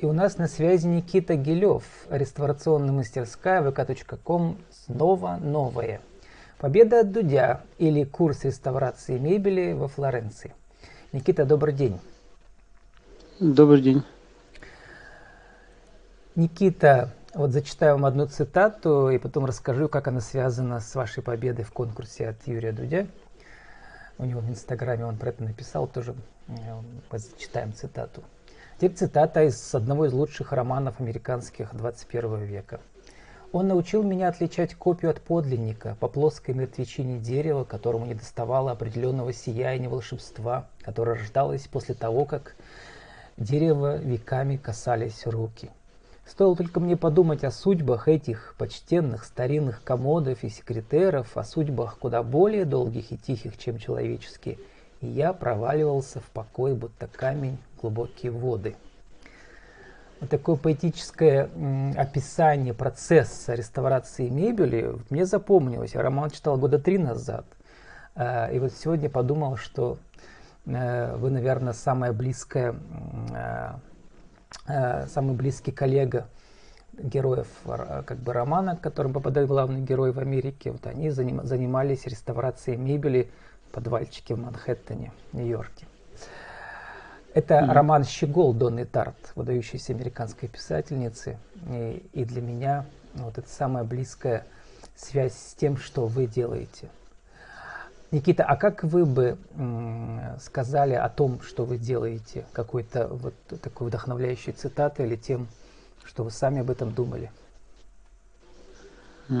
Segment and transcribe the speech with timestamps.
[0.00, 6.00] И у нас на связи Никита Гилев, реставрационная мастерская vk.com «Снова новое».
[6.56, 10.54] Победа от Дудя или курс реставрации мебели во Флоренции.
[11.12, 12.00] Никита, добрый день.
[13.40, 14.02] Добрый день.
[16.34, 21.66] Никита, вот зачитаю вам одну цитату и потом расскажу, как она связана с вашей победой
[21.66, 23.06] в конкурсе от Юрия Дудя.
[24.16, 26.14] У него в Инстаграме он про это написал, тоже
[26.48, 28.22] э, зачитаем цитату.
[28.80, 32.80] Теперь цитата из одного из лучших романов американских 21 века.
[33.52, 39.34] Он научил меня отличать копию от подлинника по плоской мертвечине дерева, которому не доставало определенного
[39.34, 42.56] сияния волшебства, которое рождалось после того, как
[43.36, 45.68] дерево веками касались руки.
[46.24, 52.22] Стоило только мне подумать о судьбах этих почтенных старинных комодов и секретеров, о судьбах куда
[52.22, 54.56] более долгих и тихих, чем человеческие,
[55.02, 58.76] и я проваливался в покой, будто камень глубокие воды.
[60.20, 61.48] Вот такое поэтическое
[61.96, 65.94] описание процесса реставрации мебели мне запомнилось.
[65.94, 67.46] Я роман читал года три назад.
[68.14, 69.96] Э, и вот сегодня подумал, что
[70.66, 72.74] э, вы, наверное, самая близкая,
[74.68, 76.26] э, самый близкий коллега
[76.92, 80.72] героев как бы романа, к которым попадает главный герой в Америке.
[80.72, 83.30] Вот они занимались реставрацией мебели
[83.68, 85.86] в подвальчике в Манхэттене, Нью-Йорке.
[87.32, 87.72] Это mm-hmm.
[87.72, 91.38] роман «Щегол» Донны Тарт, выдающейся американской писательницы.
[91.68, 94.44] И, и для меня вот это самая близкая
[94.96, 96.88] связь с тем, что вы делаете.
[98.10, 99.38] Никита, а как вы бы
[100.40, 105.46] сказали о том, что вы делаете, какой-то вот такой вдохновляющей цитатой или тем,
[106.04, 107.30] что вы сами об этом думали?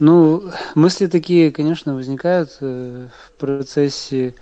[0.00, 4.34] Ну, мысли такие, конечно, возникают э, в процессе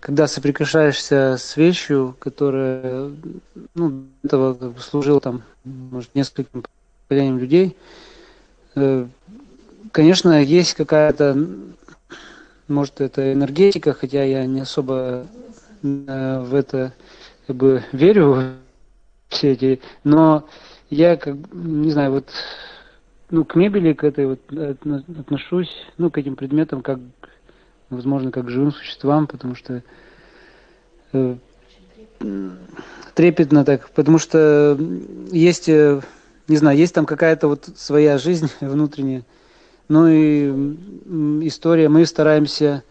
[0.00, 3.12] когда соприкасаешься с вещью, которая
[3.74, 6.64] ну, этого как бы служила там, может, нескольким
[7.06, 7.76] поколениям людей,
[8.74, 9.06] э,
[9.92, 11.36] конечно, есть какая-то,
[12.66, 15.26] может, это энергетика, хотя я не особо
[15.82, 16.94] э, в это
[17.46, 18.54] как бы верю
[19.28, 20.48] все эти, но
[20.88, 22.26] я как не знаю, вот
[23.30, 24.40] ну, к мебели, к этой вот
[25.18, 26.98] отношусь, ну, к этим предметам как
[27.90, 29.82] возможно, как живым существам, потому что
[31.12, 31.36] э,
[33.14, 34.78] трепетно так, потому что
[35.30, 36.00] есть, э,
[36.48, 39.24] не знаю, есть там какая-то вот своя жизнь внутренняя,
[39.88, 40.48] ну и
[41.46, 42.84] история, мы стараемся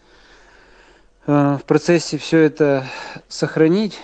[1.26, 2.84] э, в процессе все это
[3.28, 3.98] сохранить,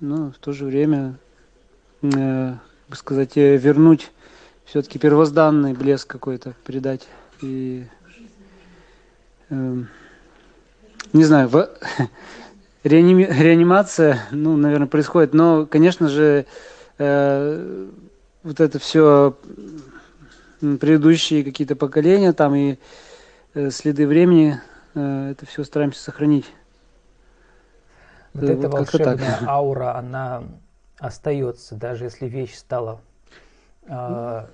[0.00, 1.18] но в то же время,
[2.02, 2.54] э,
[2.88, 4.10] как сказать, вернуть
[4.64, 7.06] все-таки первозданный блеск какой-то, придать
[7.42, 7.84] и
[11.12, 11.70] не знаю, в,
[12.84, 16.46] реаними, реанимация, ну, наверное, происходит, но, конечно же,
[16.98, 17.88] э,
[18.42, 19.36] вот это все
[20.60, 22.78] предыдущие какие-то поколения там и
[23.54, 24.60] э, следы времени,
[24.94, 26.46] э, это все стараемся сохранить.
[28.32, 29.42] Вот, вот эта волшебная так.
[29.48, 30.44] аура, она
[30.98, 33.00] остается, даже если вещь стала
[33.86, 34.46] э,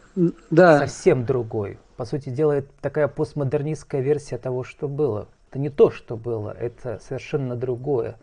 [0.50, 0.78] да.
[0.78, 5.28] совсем другой по сути дела, это такая постмодернистская версия того, что было.
[5.50, 8.16] Это не то, что было, это совершенно другое.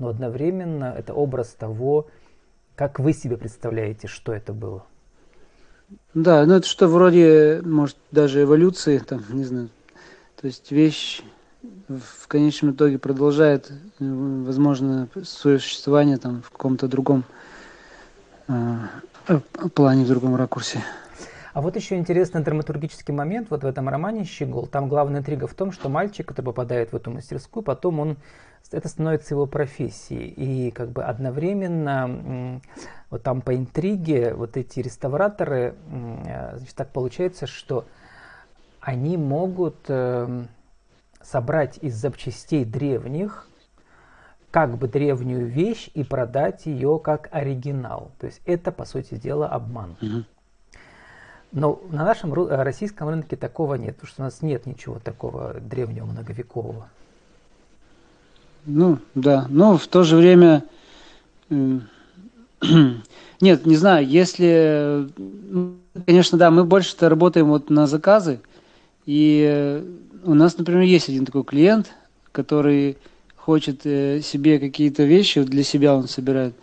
[0.00, 2.08] Но одновременно это образ того,
[2.74, 4.84] как вы себе представляете, что это было.
[6.12, 9.68] Да, ну это что вроде, может, даже эволюции, там, не знаю.
[10.40, 11.22] То есть вещь
[11.88, 13.70] в конечном итоге продолжает,
[14.00, 17.22] возможно, свое существование там в каком-то другом
[18.48, 18.76] э,
[19.74, 20.82] плане, в другом ракурсе.
[21.52, 24.66] А вот еще интересный драматургический момент вот в этом романе «Щегол».
[24.66, 28.16] Там главная интрига в том, что мальчик, который попадает в эту мастерскую, потом он,
[28.70, 30.28] это становится его профессией.
[30.28, 32.60] И как бы одновременно
[33.10, 37.84] вот там по интриге вот эти реставраторы, значит, так получается, что
[38.80, 40.48] они могут эм,
[41.22, 43.46] собрать из запчастей древних
[44.50, 48.10] как бы древнюю вещь и продать ее как оригинал.
[48.18, 49.96] То есть это, по сути дела, обман.
[50.00, 50.24] Mm-hmm.
[51.52, 55.54] Но на нашем э, российском рынке такого нет, потому что у нас нет ничего такого
[55.54, 56.88] древнего, многовекового.
[58.66, 59.46] Ну, да.
[59.48, 60.64] Но в то же время...
[63.40, 65.08] Нет, не знаю, если...
[65.16, 68.40] Ну, конечно, да, мы больше-то работаем вот на заказы.
[69.06, 69.82] И э,
[70.24, 71.90] у нас, например, есть один такой клиент,
[72.32, 72.98] который
[73.50, 76.54] хочет э, себе какие-то вещи, для себя он собирает.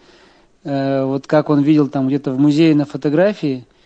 [0.64, 3.66] Вот как он видел там где-то в музее на фотографии–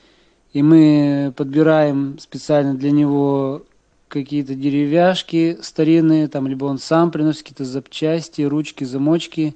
[0.54, 3.64] и мы подбираем специально для него
[4.10, 9.56] какие-то деревяшки старинные, там либо он сам приносит какие-то запчасти, ручки, замочки.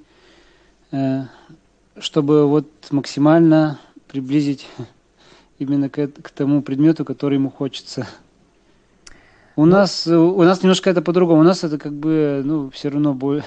[0.91, 1.24] Э,
[2.00, 4.68] чтобы вот максимально приблизить
[5.59, 8.07] именно к, к тому предмету, который ему хочется.
[9.55, 11.41] У ну, нас у нас немножко это по-другому.
[11.41, 13.43] У нас это как бы, ну, все равно более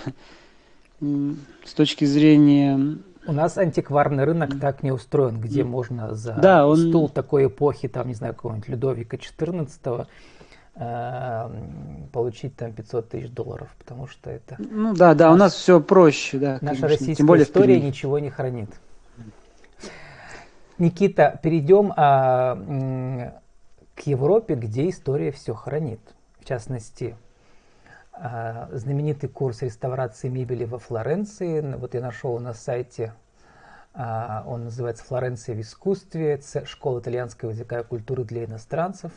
[1.00, 6.78] с точки зрения у нас антикварный рынок так не устроен, где можно за да, он...
[6.78, 10.06] стул такой эпохи, там, не знаю, какого-нибудь Людовика XIV
[10.76, 11.50] э,
[12.10, 14.56] получить там 500 тысяч долларов, потому что это...
[14.58, 16.52] Ну да, да, у нас все проще, да.
[16.62, 16.88] Наша конечно.
[16.88, 18.70] российская Тем более история ничего не хранит.
[20.78, 23.34] Никита, перейдем а,
[23.98, 26.00] к Европе, где история все хранит.
[26.38, 27.16] В частности,
[28.12, 31.60] а, знаменитый курс реставрации мебели во Флоренции.
[31.74, 33.12] Вот я нашел на сайте,
[33.94, 36.40] а, он называется «Флоренция в искусстве.
[36.64, 39.10] Школа итальянского языка и культуры для иностранцев».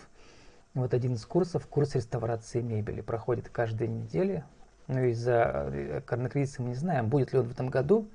[0.74, 4.44] Вот один из курсов, курс реставрации мебели, проходит каждые недели.
[4.88, 8.10] Но из-за э, коронакризиса мы не знаем, будет ли он в этом году.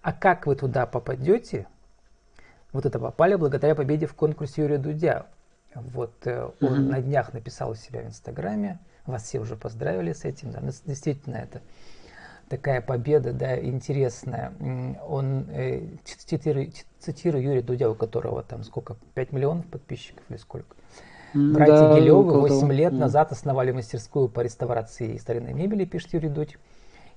[0.00, 1.66] А как вы туда попадете?
[2.72, 5.26] Вот это попали благодаря победе в конкурсе Юрия Дудя.
[5.74, 6.90] Вот э, он mm-hmm.
[6.90, 11.36] на днях написал у себя в Инстаграме, вас все уже поздравили с этим, да, действительно
[11.36, 11.60] это
[12.48, 14.52] такая победа, да, интересная.
[15.06, 20.74] Он, э, цитирую, цитирую Юрия Дудя, у которого там сколько, 5 миллионов подписчиков или сколько?
[21.34, 23.00] Братья да, Гелевы 8 лет да.
[23.00, 26.56] назад основали мастерскую по реставрации старинной мебели, пишет Юрий Дудь.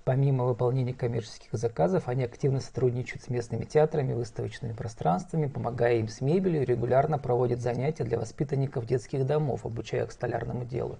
[0.03, 6.21] Помимо выполнения коммерческих заказов, они активно сотрудничают с местными театрами, выставочными пространствами, помогая им с
[6.21, 10.97] мебелью, регулярно проводят занятия для воспитанников детских домов, обучая их столярному делу.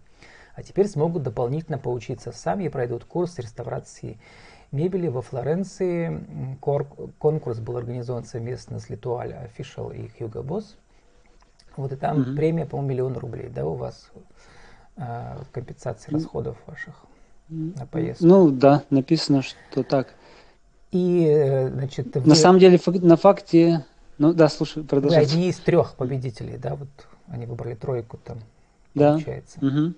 [0.54, 4.20] А теперь смогут дополнительно поучиться сами и пройдут курс реставрации
[4.72, 6.24] мебели во Флоренции.
[6.60, 10.76] Конкурс был организован совместно с Литуаль Official и Hugo Boss.
[11.76, 12.36] Вот и там mm-hmm.
[12.36, 14.12] премия, по-моему, миллион рублей, да, у вас
[14.98, 17.06] э, компенсации расходов ваших
[17.52, 18.26] на поездку.
[18.26, 20.16] Ну да, написано, что так.
[20.92, 22.28] И, э, значит, вы...
[22.28, 23.86] На самом деле, на факте...
[24.18, 25.28] Ну да, слушай, продолжайте.
[25.28, 26.90] Вы одни из трех победителей, да, вот
[27.28, 28.40] они выбрали тройку там,
[28.94, 29.14] да.
[29.14, 29.60] получается.
[29.66, 29.94] Угу.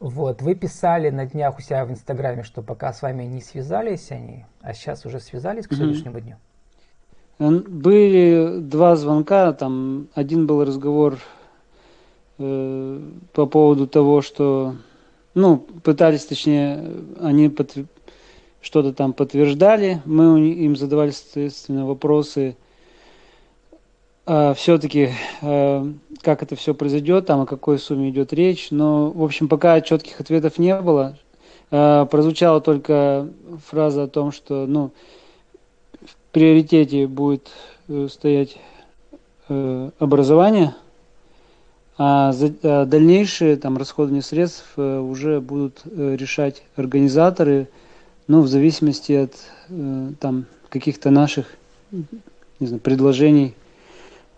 [0.00, 4.10] Вот, вы писали на днях у себя в Инстаграме, что пока с вами не связались
[4.10, 6.24] они, а сейчас уже связались к сегодняшнему угу.
[6.24, 6.36] дню?
[7.68, 11.18] Были два звонка, там один был разговор
[12.38, 13.00] э,
[13.32, 14.74] по поводу того, что
[15.34, 16.84] ну, пытались, точнее,
[17.20, 17.74] они под,
[18.60, 22.56] что-то там подтверждали, мы им задавали, соответственно, вопросы,
[24.26, 25.10] а, все-таки,
[25.40, 25.86] а,
[26.22, 30.20] как это все произойдет, там, о какой сумме идет речь, но, в общем, пока четких
[30.20, 31.16] ответов не было,
[31.70, 33.28] а, прозвучала только
[33.66, 34.90] фраза о том, что, ну,
[36.02, 37.50] в приоритете будет
[37.88, 38.56] э, стоять
[39.48, 40.74] э, образование–
[42.02, 42.32] а,
[42.62, 47.68] а дальнейшие там расходование средств э, уже будут э, решать организаторы,
[48.26, 49.34] ну, в зависимости от
[49.68, 51.54] э, там каких-то наших
[51.90, 53.54] не знаю, предложений,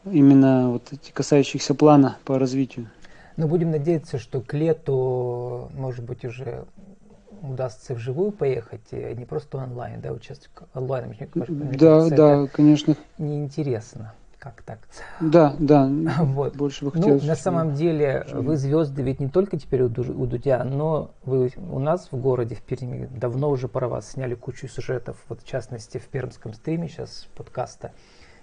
[0.05, 2.89] именно вот эти касающихся плана по развитию.
[3.37, 6.65] Но будем надеяться, что к лету, может быть, уже
[7.43, 11.15] удастся вживую поехать, и не просто онлайн, да, участвовать онлайн.
[11.79, 12.97] да, да, конечно.
[13.19, 14.81] Неинтересно как так?
[15.21, 15.89] Да, да.
[16.19, 16.57] Вот.
[16.57, 17.23] Больше бы хотелось.
[17.23, 21.79] Ну, на самом деле, вы звезды ведь не только теперь у, Дудя, но вы у
[21.79, 25.17] нас в городе, в Перми, давно уже про вас сняли кучу сюжетов.
[25.29, 27.93] Вот в частности, в пермском стриме сейчас подкаста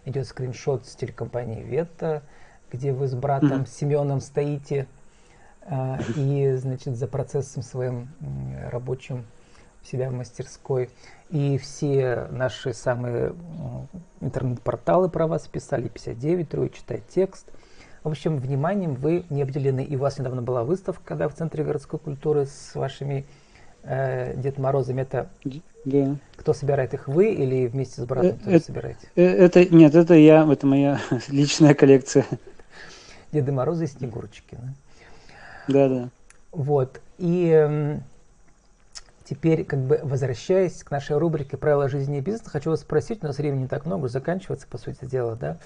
[0.06, 2.24] идет скриншот с телекомпании Ветта,
[2.72, 3.70] где вы с братом mm-hmm.
[3.70, 4.88] Семеном стоите
[5.64, 8.08] э, и, значит, за процессом своим
[8.72, 9.26] рабочим
[9.84, 10.90] себя в мастерской.
[11.30, 13.36] И все наши самые
[14.20, 17.48] интернет-порталы про вас писали, 59, Трое читать текст.
[18.04, 19.84] В общем, вниманием вы не обделены.
[19.84, 23.26] И у вас недавно была выставка, когда в Центре городской культуры с вашими
[23.84, 25.02] э, Дед Морозами.
[25.02, 25.30] Это
[25.86, 26.16] да.
[26.36, 29.08] кто собирает их, вы или вместе с братом э, это, собираете?
[29.16, 32.26] Э, это, нет, это я, это моя личная коллекция.
[33.32, 34.58] Деды Морозы и Снегурочки.
[35.68, 35.90] Да, да.
[35.90, 36.10] да.
[36.52, 37.02] Вот.
[37.18, 38.00] И
[39.30, 43.28] Теперь, как бы возвращаясь к нашей рубрике «Правила жизни и бизнеса», хочу вас спросить, у
[43.28, 45.60] нас времени не так много, заканчиваться, по сути дела, да,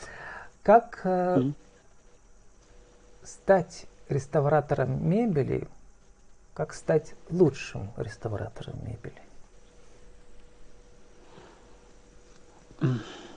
[0.63, 1.53] как э, mm.
[3.23, 5.69] стать реставратором мебели,
[6.53, 9.21] как стать лучшим реставратором мебели?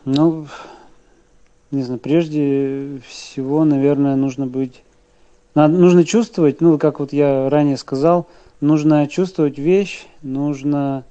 [0.04, 0.48] Ну,
[1.70, 4.82] не знаю, прежде всего, наверное, нужно быть,
[5.54, 8.26] надо, нужно чувствовать, ну, как вот я ранее сказал,
[8.60, 11.04] нужно чувствовать вещь, нужно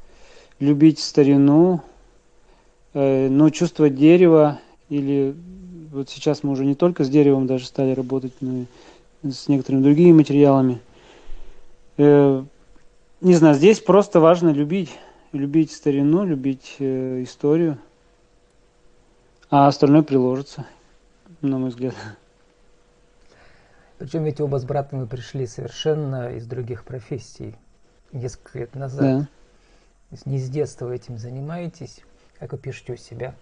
[0.60, 1.82] любить старину,
[2.94, 4.60] э, но чувствовать дерево
[4.90, 5.36] или
[5.92, 8.66] вот сейчас мы уже не только с деревом даже стали работать, но
[9.24, 10.82] и с некоторыми другими материалами.
[11.98, 12.44] Э,
[13.22, 14.92] не знаю, здесь просто важно любить,
[15.32, 17.78] любить старину, любить э, историю.
[19.50, 20.66] а остальное приложится,
[21.42, 21.96] на мой взгляд.
[23.98, 27.56] Причем ведь оба с братом вы пришли совершенно из других профессий
[28.12, 29.02] несколько лет назад.
[29.02, 29.20] Да.
[29.22, 29.28] То
[30.12, 32.02] есть не с детства вы этим занимаетесь,
[32.40, 33.34] как вы пишете у себя.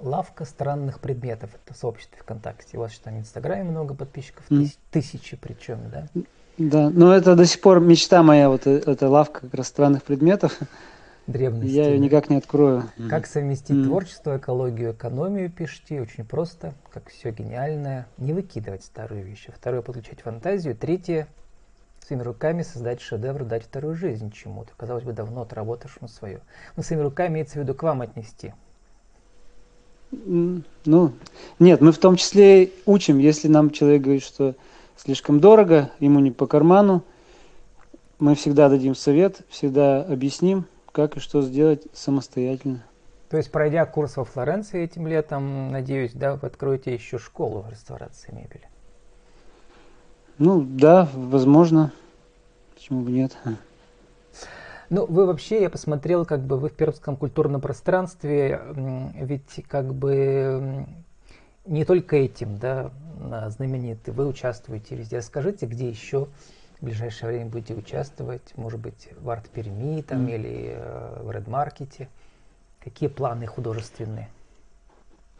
[0.00, 1.50] Лавка странных предметов.
[1.54, 2.76] Это сообщество ВКонтакте.
[2.76, 4.44] У вас что, в Инстаграме много подписчиков?
[4.50, 4.76] Mm.
[4.90, 6.08] Тысячи причем, да?
[6.58, 10.02] Да, но это до сих пор мечта моя, вот э, эта лавка как раз странных
[10.02, 10.58] предметов.
[11.26, 11.72] Древности.
[11.74, 12.90] Я ее никак не открою.
[13.08, 13.84] Как совместить mm.
[13.84, 16.02] творчество, экологию, экономию, пишите.
[16.02, 18.06] Очень просто, как все гениальное.
[18.18, 19.52] Не выкидывать старые вещи.
[19.56, 20.76] Второе, подключать фантазию.
[20.76, 21.26] Третье,
[22.06, 24.72] своими руками создать шедевр, дать вторую жизнь чему-то.
[24.76, 26.40] Казалось бы, давно отработавшему свое.
[26.76, 28.52] Но своими руками имеется в виду к вам отнести.
[30.12, 31.12] Ну,
[31.58, 34.54] нет, мы в том числе учим, если нам человек говорит, что
[34.96, 37.02] слишком дорого, ему не по карману,
[38.18, 42.84] мы всегда дадим совет, всегда объясним, как и что сделать самостоятельно.
[43.28, 48.32] То есть, пройдя курс во Флоренции этим летом, надеюсь, да, вы откроете еще школу реставрации
[48.32, 48.68] мебели?
[50.38, 51.92] Ну, да, возможно.
[52.76, 53.36] Почему бы нет?
[54.88, 58.62] Ну, вы вообще, я посмотрел, как бы вы в пермском культурном пространстве,
[59.14, 60.86] ведь как бы
[61.64, 62.92] не только этим, да,
[63.48, 65.16] знаменитый, вы участвуете везде.
[65.16, 66.28] Расскажите, где еще
[66.84, 70.34] в ближайшее время будете участвовать, может быть, в арт-перми там mm.
[70.34, 72.10] или э, в редмаркете?
[72.78, 74.28] Какие планы художественные?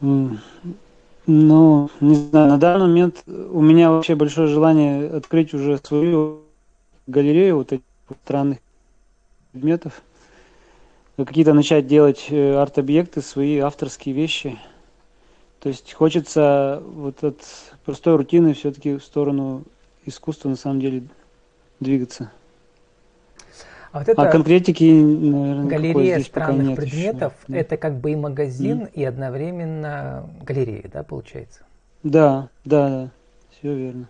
[0.01, 0.39] Mm.
[1.27, 6.41] Ну, не знаю, на данный момент у меня вообще большое желание открыть уже свою
[7.05, 7.85] галерею вот этих
[8.23, 8.57] странных
[9.51, 10.01] предметов.
[11.15, 14.57] Какие-то начать делать э, арт-объекты, свои авторские вещи.
[15.59, 17.43] То есть хочется вот от
[17.85, 19.63] простой рутины все-таки в сторону
[20.05, 21.03] искусства на самом деле
[21.79, 22.31] двигаться.
[23.91, 27.59] А, вот это а конкретики, наверное, галерея странных предметов, еще.
[27.59, 28.91] это как бы и магазин, mm.
[28.93, 31.61] и одновременно галерея, да, получается?
[32.03, 33.11] Да, да, да,
[33.51, 34.09] все верно.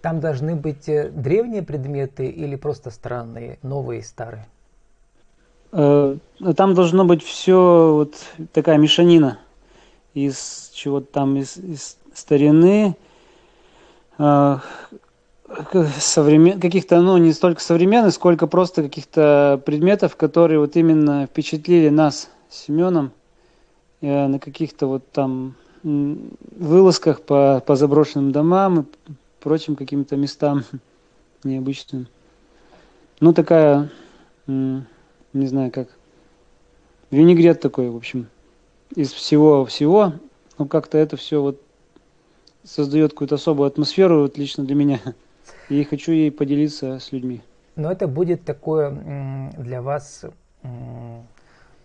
[0.00, 4.46] Там должны быть э, древние предметы или просто странные, новые и старые?
[5.72, 6.16] Э,
[6.56, 8.14] там должно быть все вот
[8.54, 9.38] такая мешанина
[10.14, 12.96] из чего-то там из, из старины,
[15.98, 16.60] современ...
[16.60, 22.66] каких-то, ну, не столько современных, сколько просто каких-то предметов, которые вот именно впечатлили нас с
[22.66, 23.12] Семеном
[24.00, 28.84] э, на каких-то вот там вылазках по, по заброшенным домам и
[29.40, 30.64] прочим каким-то местам
[31.44, 32.06] необычным.
[33.20, 33.90] Ну, такая,
[34.46, 35.88] не знаю как,
[37.10, 38.28] винегрет такой, в общем,
[38.94, 40.14] из всего-всего,
[40.58, 41.60] ну, как-то это все вот
[42.64, 45.00] создает какую-то особую атмосферу, вот лично для меня
[45.70, 47.40] и хочу ей поделиться с людьми.
[47.76, 48.90] Но это будет такое
[49.56, 50.24] для вас,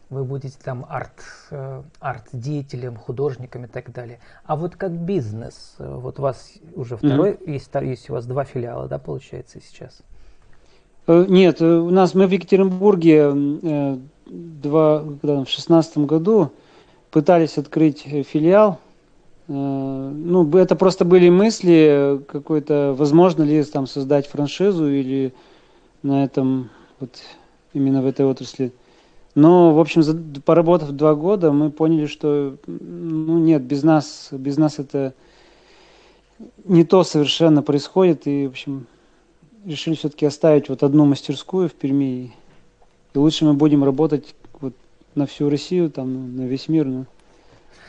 [0.10, 4.20] вы будете там арт, э, арт-деятелем, художником и так далее.
[4.46, 7.52] А вот как бизнес, э, вот у вас уже второй, mm-hmm.
[7.52, 10.02] есть, есть у вас два филиала, да, получается сейчас?
[11.08, 16.52] Э, нет, у нас мы в Екатеринбурге два, когда, в шестнадцатом году
[17.12, 18.80] пытались открыть филиал
[19.48, 25.34] ну, это просто были мысли, какой-то, возможно ли там создать франшизу или
[26.02, 27.12] на этом, вот
[27.74, 28.72] именно в этой отрасли.
[29.36, 30.02] Но, в общем,
[30.46, 35.14] поработав два года, мы поняли, что, ну, нет, без нас, без нас это
[36.64, 38.88] не то совершенно происходит, и, в общем,
[39.66, 42.34] решили все-таки оставить вот одну мастерскую в Перми,
[43.14, 44.74] и лучше мы будем работать вот
[45.16, 47.06] на всю Россию, там, на весь мир, но,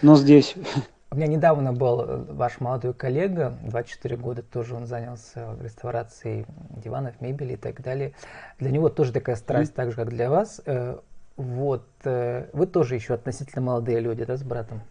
[0.02, 0.54] но здесь.
[1.16, 6.44] У меня недавно был э, ваш молодой коллега, 24 года, тоже он занялся реставрацией
[6.76, 8.12] диванов, мебели и так далее.
[8.58, 9.76] Для него тоже такая страсть, mm.
[9.76, 10.60] так же, как для вас.
[10.66, 10.98] Э,
[11.38, 14.82] вот, э, вы тоже еще относительно молодые люди, да, с братом?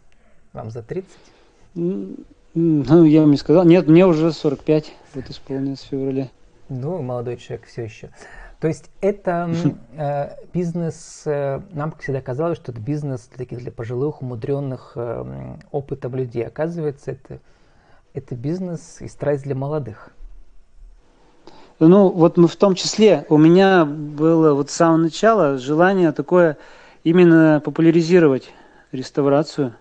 [0.52, 1.08] Вам за 30?
[1.76, 3.64] Ну, я вам не сказал.
[3.64, 6.32] Нет, мне уже 45, вот исполнилось в феврале.
[6.70, 8.10] Ну, молодой человек все еще.
[8.66, 9.48] То есть это
[9.96, 14.94] э, бизнес, э, нам как всегда казалось, что это бизнес для таких для пожилых, умудренных
[14.96, 16.48] э, опытом людей.
[16.48, 17.40] Оказывается, это,
[18.16, 20.10] это бизнес и страсть для молодых.
[21.78, 26.58] Ну, вот мы в том числе, у меня было вот с самого начала желание такое
[27.04, 28.50] именно популяризировать
[28.92, 29.76] реставрацию,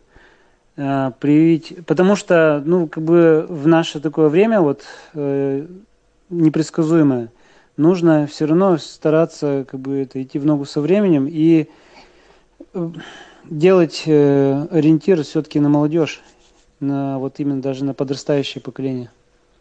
[0.77, 4.83] э, привить, потому что, ну, как бы в наше такое время вот
[5.15, 5.67] э,
[6.29, 7.31] непредсказуемое,
[7.77, 11.69] нужно все равно стараться как бы это идти в ногу со временем и
[12.73, 12.91] э,
[13.45, 16.23] делать э, ориентир все-таки на молодежь,
[16.81, 19.11] на вот именно даже на подрастающее поколение.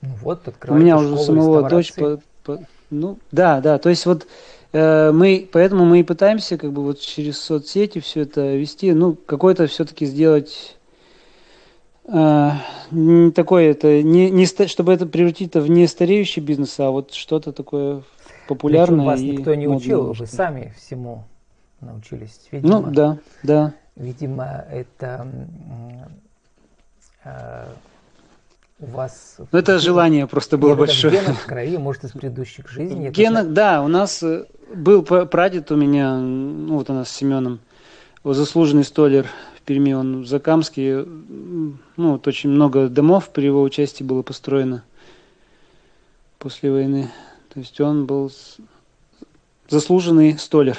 [0.01, 4.27] Ну вот, У меня уже самого дочь, по, по, ну да, да, то есть вот
[4.73, 9.13] Э, мы, поэтому мы и пытаемся как бы вот через соцсети все это вести, ну,
[9.13, 10.77] какой-то все-таки сделать
[12.05, 17.53] такое это, не, не, чтобы это превратить это в не стареющий бизнес, а вот что-то
[17.53, 18.03] такое
[18.47, 18.97] популярное.
[18.97, 21.23] Причем вас никто не учил, вы сами всему
[21.79, 22.39] научились.
[22.51, 23.73] Видимо, ну, да, да.
[23.95, 25.27] Видимо, это
[27.23, 27.65] э,
[28.79, 29.37] у вас...
[29.51, 31.15] Ну, это желание просто было Нет, большое.
[31.15, 33.09] Это в крови, может, из предыдущих жизней.
[33.09, 33.53] В генах, это...
[33.53, 37.59] да, у нас э, был прадед у меня, ну, вот у нас с Семеном,
[38.23, 44.03] заслуженный столер в Перми, он в Закамске, ну, вот очень много домов при его участии
[44.03, 44.83] было построено
[46.37, 47.09] после войны.
[47.53, 48.31] То есть он был
[49.69, 50.77] заслуженный столер.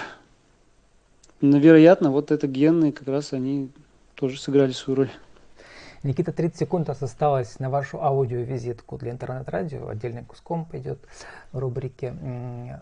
[1.41, 3.71] Но, вероятно, вот это генные как раз они
[4.15, 5.11] тоже сыграли свою роль.
[6.05, 9.89] Никита, 30 секунд осталось на вашу аудиовизитку для интернет-радио.
[9.89, 10.99] Отдельным куском пойдет
[11.51, 12.15] в рубрике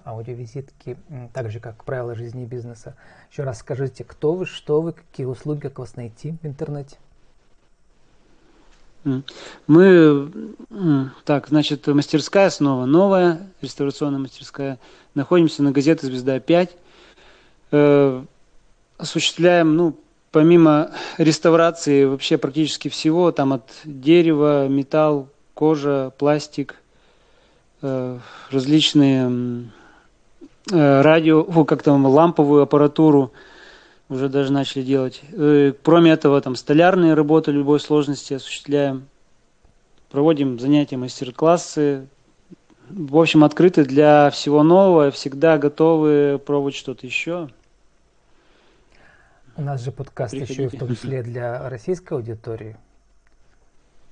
[0.05, 0.97] аудиовизитки,
[1.33, 2.97] так же, как правила жизни и бизнеса.
[3.31, 6.97] Еще раз скажите, кто вы, что вы, какие услуги, как вас найти в интернете?
[9.69, 10.33] Мы,
[11.25, 14.79] так, значит, мастерская снова новая, реставрационная мастерская.
[15.14, 16.71] Находимся на газете «Звезда 5».
[17.71, 18.25] Э,
[18.99, 19.97] осуществляем, ну,
[20.33, 26.77] помимо реставрации вообще практически всего, там от дерева, металл, кожа, пластик,
[27.83, 28.19] э,
[28.51, 29.71] различные
[30.73, 33.33] э, радио, как там, ламповую аппаратуру
[34.09, 35.21] уже даже начали делать.
[35.33, 39.07] Э, кроме этого, там столярные работы любой сложности осуществляем.
[40.11, 42.09] Проводим занятия, мастер-классы.
[42.91, 47.49] В общем, открыты для всего нового, всегда готовы пробовать что-то еще.
[49.56, 50.64] У нас же подкаст Приходите.
[50.64, 52.76] еще в том числе для российской аудитории.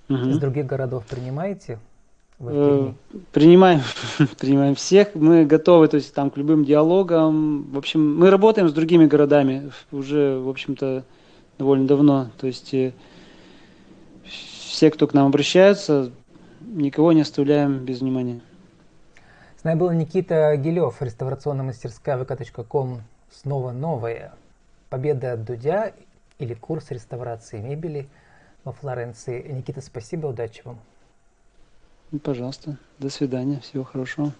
[0.08, 0.18] Угу.
[0.18, 1.78] Из других городов принимаете?
[2.40, 2.92] Э,
[3.32, 3.80] принимаем,
[4.38, 5.14] принимаем всех.
[5.14, 7.70] Мы готовы, то есть там к любым диалогам.
[7.70, 11.04] В общем, мы работаем с другими городами уже, в общем-то,
[11.58, 12.28] довольно давно.
[12.38, 12.92] То есть э,
[14.24, 16.10] все, кто к нам обращаются,
[16.60, 18.40] никого не оставляем без внимания.
[19.58, 23.02] С нами был Никита Гилев, реставрационная мастерская vk.com.
[23.30, 24.32] Снова новая
[24.90, 25.94] победа от Дудя
[26.38, 28.08] или курс реставрации мебели
[28.64, 29.40] во Флоренции.
[29.50, 30.80] Никита, спасибо, удачи вам.
[32.22, 34.32] Пожалуйста, до свидания, всего хорошего.